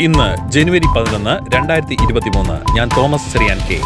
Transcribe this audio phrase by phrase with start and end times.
[0.00, 3.78] ഇന്ന് ജനുവരി പതിനൊന്ന് രണ്ടായിരത്തി ഇരുപത്തി മൂന്ന് ഞാൻ തോമസ് ചെറിയാൻ കെ.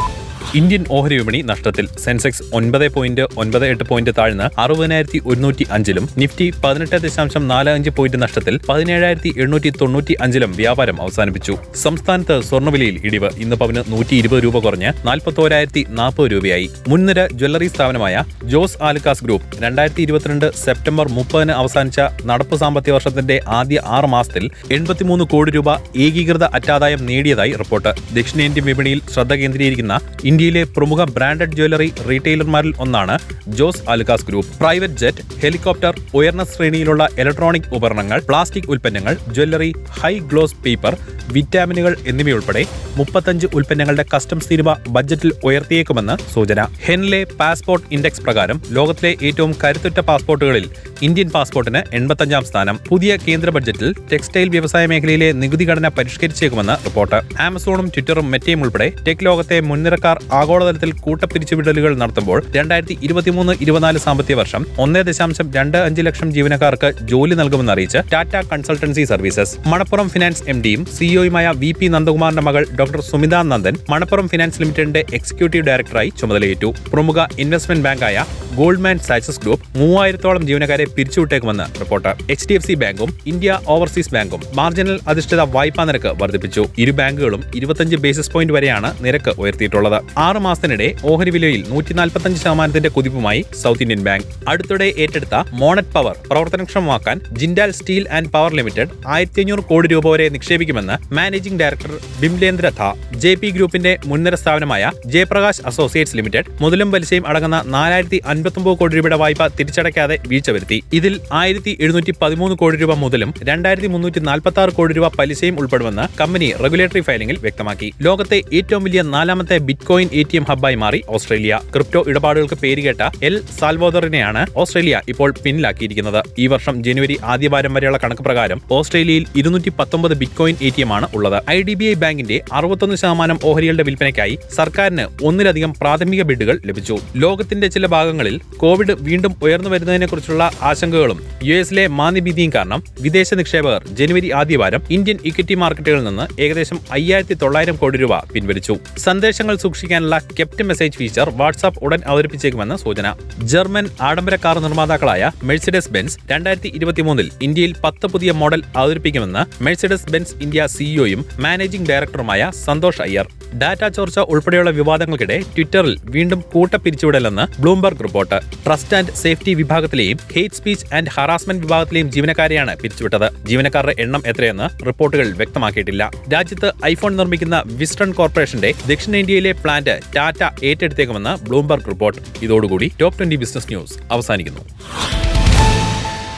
[0.59, 6.47] ഇന്ത്യൻ ഓഹരി വിപണി നഷ്ടത്തിൽ സെൻസെക്സ് ഒൻപത് പോയിന്റ് ഒൻപത് എട്ട് പോയിന്റ് താഴ്ന്ന് അറുപതിനായിരത്തി ഒരുന്നൂറ്റി അഞ്ചിലും നിഫ്റ്റി
[6.65, 11.55] പതിനെട്ട് ദശാംശം നാല് അഞ്ച് പോയിന്റ് നഷ്ടത്തിൽ പതിനേഴായിരത്തി എണ്ണൂറ്റി തൊണ്ണൂറ്റി അഞ്ചിലും വ്യാപാരം അവസാനിപ്പിച്ചു.
[11.85, 16.71] സംസ്ഥാനത്ത് സ്വർണവിലയിൽ ഇടിവ് ഇന്ന് പവന് നൂറ്റി ഇരുപത് രൂപ കുറഞ്ഞ് നാൽപ്പത്തോരായിരത്തി നാൽപ്പത് രൂപയായി.
[16.89, 23.81] മുൻനിര ജ്വല്ലറി സ്ഥാപനമായ ജോസ് ആലുക്കാസ് ഗ്രൂപ്പ് രണ്ടായിരത്തി ഇരുപത്തിരണ്ട് സെപ്റ്റംബർ മുപ്പതിന് അവസാനിച്ച നടപ്പ് സാമ്പത്തിക വർഷത്തിന്റെ ആദ്യ
[23.87, 27.93] ആറ് മാസത്തിൽ എൺപത്തിമൂന്ന് കോടി രൂപ ഏകീകൃത അറ്റാദായം നേടിയതായി റിപ്പോർട്ട്.
[28.15, 29.95] ദക്ഷിണേന്ത്യൻ വിപണിയിൽ ശ്രദ്ധ കേന്ദ്രീകരിക്കുന്ന
[30.33, 33.15] ഇന്ത്യയിലെ പ്രമുഖ ബ്രാൻഡഡ് ജ്വല്ലറി റീറ്റെയിലർമാരിൽ ഒന്നാണ്
[33.59, 34.53] Jos Alukkas group.
[34.61, 40.95] Private jet helicopter ഉയർന്ന ശ്രേണിയിലുള്ള ഇലക്ട്രോണിക് ഉപകരണങ്ങൾ പ്ലാസ്റ്റിക് ഉൽപ്പന്നങ്ങൾ ജ്വല്ലറി ഹൈ ഗ്ലോസ് പേപ്പർ
[41.35, 42.63] വിറ്റാമിനുകൾ എന്നിവയുൾപ്പെടെ
[42.97, 46.61] മുപ്പത്തഞ്ച് ഉൽപ്പന്നങ്ങളുടെ കസ്റ്റംസ് തീരുവ ബജറ്റിൽ ഉയർത്തിയേക്കുമെന്ന് സൂചന.
[46.87, 50.67] ഹെൻലെ പാസ്പോർട്ട് ഇൻഡെക്സ് പ്രകാരം ലോകത്തിലെ ഏറ്റവും കരുത്തുറ്റ പാസ്പോർട്ടുകളിൽ
[51.09, 52.79] ഇന്ത്യൻ പാസ്പോർട്ടിന് എൺപത്തഞ്ചാം സ്ഥാനം.
[52.89, 57.21] പുതിയ കേന്ദ്ര ബഡ്ജറ്റിൽ ടെക്സ്റ്റൈൽ വ്യവസായ മേഖലയിലെ നികുതി ഘടന പരിഷ്കരിച്ചേക്കുമെന്ന് റിപ്പോർട്ട്.
[57.47, 64.67] ആമസോണും ട്വിറ്ററും മെറ്റയും ഉൾപ്പെടെ ടെക് ലോകത്തെ മുൻനിരക്കാർ ആഗോളതലത്തിൽ കൂട്ടപ്പിരിച്ചുവിടലുകൾ നടത്തുമ്പോൾ രണ്ടായിരത്തി ഇരുപത്തിമൂന്ന് ഇരുപത്തിനാല് സാമ്പത്തിക വർഷം
[64.79, 69.69] ഒന്നേ ദശാംശം രണ്ട് അഞ്ച് ലക്ഷം ജീവനക്കാർക്ക് ജോലി നൽകുമെന്ന് അറിയിച്ച് Tata Consultancy Services.
[69.69, 75.05] Manappuram Finance M ഡിയും സിഇഒയുമായ വി പി നന്ദകുമാറിന്റെ മകൾ ഡോക്ടർ സുമിത നന്ദൻ മണപ്പുറം ഫിനാൻസ് ലിമിറ്റഡിന്റെ
[75.15, 76.75] എക്സിക്യൂട്ടീവ് ഡയറക്ടറായി ചുമതലയേറ്റു.
[76.93, 78.25] പ്രമുഖ ഇൻവെസ്റ്റ്മെന്റ് ബാങ്കായ
[78.57, 84.43] ഗോൾഡ്മാൻ സാച്ചസ് ഗ്രൂപ്പ് മൂവായിരത്തോളം ജീവനക്കാരെ പിരിച്ചുവിട്ടേക്കുമെന്ന് report H D F C ബാങ്കും ഇന്ത്യ ഓവർസീസ് ബാങ്കും
[84.59, 86.63] മാർജിനൽ അധിഷ്ഠിത വായ്പാ നിരക്ക് വർദ്ധിപ്പിച്ചു.
[86.83, 89.99] ഇരു ബാങ്കുകളും ഇരുപത്തഞ്ച് ബേസിസ് പോയിന്റ് വരെയാണ് നിരക്ക് ഉയർത്തിയിട്ടുള്ളത്.
[90.27, 94.27] ആറ് മാസത്തിനിടെ ഓഹരി വിലയിൽ നൂറ്റി നാൽപ്പത്തഞ്ച് ശതമാനത്തിന്റെ കുതിപ്പുമായി സൗത്ത് ഇന്ത്യൻ ബാങ്ക്.
[94.53, 100.29] അടുത്തിടെ ഏറ്റെടുത്ത Monnet power പ്രവർത്തനക്ഷമമാക്കാൻ Jindal steel and power limited ആയിരത്തി അഞ്ഞൂറ് കോടി രൂപ വരെ
[100.37, 101.93] നിക്ഷേപിക്കുമെന്ന് മാനേജിംഗ് ഡയറക്ടർ
[102.23, 102.93] ബിംലേന്ദ്ര ധ
[103.25, 109.17] ജെ പി ഗ്രൂപ്പിന്റെ മുൻനിര സ്ഥാപനമായ ജയപ്രകാശ് അസോസിയേറ്റ്സ് ലിമിറ്റഡ് മുതലും പലിശയും അടങ്ങുന്ന നാലായിരത്തി അൻപത്തൊമ്പത് കോടി രൂപയുടെ
[109.17, 110.79] വായ്പ തിരിച്ചടയ്ക്കാതെ വീഴ്ച വരുത്തി.
[110.93, 116.05] ഇതിൽ ആയിരത്തി എഴുന്നൂറ്റി പതിമൂന്ന് കോടി രൂപ മുതലും രണ്ടായിരത്തി മുന്നൂറ്റി നാൽപ്പത്തി ആറ് കോടി രൂപ പലിശയും ഉൾപ്പെടുമെന്ന്
[116.21, 117.89] കമ്പനി റെഗുലേറ്ററി ഫയലിംഗിൽ വ്യക്തമാക്കി.
[118.07, 121.61] ലോകത്തെ ഏറ്റവും വലിയ നാലാമത്തെ bitcoin A T M ഹബ്ബായി മാറി ഓസ്ട്രേലിയ.
[121.75, 126.21] ക്രിപ്റ്റോ ഇടപാടുകൾക്ക് പേരുകേട്ട എൽ സാൽവോദറിനെയാണ് ഓസ്ട്രേലിയ ഇപ്പോൾ പിന്നിലാക്കിയിരിക്കുന്നത്.
[126.39, 130.93] ഈ വർഷം ജനുവരി ആദ്യവാരം വരെയുള്ള കണക്ക് പ്രകാരം ഓസ്ട്രേലിയയിൽ ഇരുന്നൂറ്റി പത്തൊമ്പത് bitcoin A T M
[130.93, 131.39] ആണ് ഉള്ളത്.
[131.51, 136.99] ഐ ഡി ബി ഐ ബാങ്കിന്റെ അറുപത്തൊന്ന് ശതമാനം ഓഹരികളുടെ വിൽപ്പനയ്ക്കായി സർക്കാരിന് ഒന്നിലധികം പ്രാഥമിക ബിഡുകൾ ലഭിച്ചു.
[137.17, 144.31] ലോകത്തിന്റെ ചില ഭാഗങ്ങളിൽ കോവിഡ് വീണ്ടും ഉയർന്നു വരുന്നതിനെക്കുറിച്ചുള്ള ആശങ്കകളും യു എസിലെ മാന്ദ്യഭീതിയും കാരണം വിദേശ നിക്ഷേപകർ ജനുവരി
[144.31, 148.77] ആദ്യവാരം ഇന്ത്യൻ ഇക്വിറ്റി മാർക്കറ്റുകളിൽ നിന്ന് ഏകദേശം അയ്യായിരത്തി തൊള്ളായിരം കോടി രൂപ പിൻവലിച്ചു.
[148.99, 153.15] സന്ദേശങ്ങൾ സൂക്ഷിക്കാനുള്ള കെപ്റ്റ് മെസ്സേജ് ഫീച്ചർ വാട്സാപ്പ് ഉടൻ അവതരിപ്പിച്ചേക്കുമെന്ന് സൂചന.
[153.43, 160.35] ജർമ്മൻ ആഡംബര കാർ നിർമ്മാതാക്കളായ മെഴ്സിഡസ് ബെൻസ് രണ്ടായിരത്തി ഇരുപത്തിമൂന്നിൽ ഇന്ത്യയിൽ പത്ത് പുതിയ മോഡൽ അവതരിപ്പിക്കുമെന്ന് മെഴ്സിഡസ് ബെൻസ്
[160.43, 163.29] ഇന്ത്യ സിഇഒയും മാനേജിംഗ് ഡയറക്ടറുമായ സന്തോഷ് അയ്യർ.
[163.59, 168.22] ഡാറ്റ ചോർച്ച ഉൾപ്പെടെയുള്ള വിവാദങ്ങൾക്കിടെ ട്വിറ്ററിൽ വീണ്ടും കൂട്ടപ്പിരിച്ചുവിടലെന്ന് Bloomberg report.
[168.31, 173.47] Trust and safety വിഭാഗത്തിലെയും hate speech and harassment വിഭാഗത്തിലെയും ജീവനക്കാരെയാണ് പിരിച്ചുവിട്ടത്.
[173.47, 176.11] ജീവനക്കാരുടെ എണ്ണം എത്രയെന്ന് റിപ്പോർട്ടുകൾ വ്യക്തമാക്കിയിട്ടില്ല.
[176.33, 182.21] രാജ്യത്ത് ഐഫോൺ നിർമ്മിക്കുന്ന വിസ്റ്റൺ കോർപ്പറേഷന്റെ ദക്ഷിണേന്ത്യയിലെ പ്ലാന്റ് ടാറ്റ ഏറ്റെടുത്തേക്കുമെന്ന് ബ്ലൂംബർഗ് റിപ്പോർട്ട്.
[182.43, 184.61] ഇതോടുകൂടി ടോപ് ട്വന്റി ബിസിനസ് ന്യൂസ് അവസാനിക്കുന്നു.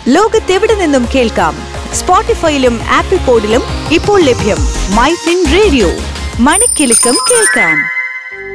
[0.09, 1.57] ലോകത്തെവിടെ നിന്നും കേൾക്കാം?
[1.95, 3.63] സ്പോട്ടിഫൈയിലും ആപ്പിൾ പോഡിലും
[3.93, 4.57] ഇപ്പോൾ ലഭ്യം
[4.97, 5.91] മൈ ഫിൻ റേഡിയോ.
[6.41, 7.94] മണിക്കെലക്കം കേൾക്കാം.